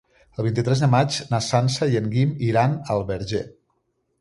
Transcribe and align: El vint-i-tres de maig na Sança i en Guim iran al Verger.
El 0.35 0.45
vint-i-tres 0.45 0.81
de 0.83 0.87
maig 0.93 1.17
na 1.33 1.39
Sança 1.49 1.91
i 1.91 1.99
en 2.01 2.09
Guim 2.15 2.33
iran 2.51 2.77
al 2.95 3.07
Verger. 3.13 3.47